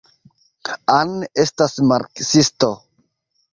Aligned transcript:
Anne 0.93 1.29
estas 1.45 1.77
marksisto. 1.93 2.73